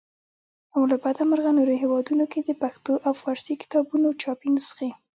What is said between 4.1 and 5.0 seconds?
چاپي نخسې.